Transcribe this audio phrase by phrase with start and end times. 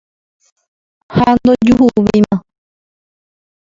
[1.15, 2.35] Ha ndojuhuvéima.